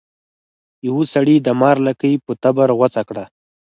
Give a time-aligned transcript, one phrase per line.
[0.87, 3.23] یو سړي د مار لکۍ په تبر غوڅه کړه.